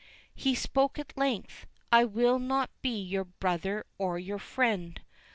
He 0.33 0.55
spoke 0.55 0.97
at 0.97 1.15
length, 1.15 1.67
"I 1.91 2.05
will 2.05 2.39
not 2.39 2.71
be 2.81 2.99
your 3.03 3.25
brother 3.25 3.85
or 3.99 4.17
your 4.17 4.39
friend. 4.39 4.99